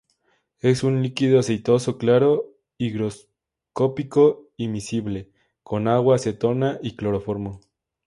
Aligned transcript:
Es 0.61 0.81
un 0.81 1.03
líquido 1.03 1.37
aceitoso 1.37 1.99
claro, 1.99 2.55
higroscópico 2.79 4.49
y 4.57 4.67
miscible 4.67 5.29
con 5.61 5.87
agua, 5.87 6.15
acetona, 6.15 6.79
y 6.81 6.95
cloroformo. 6.95 7.61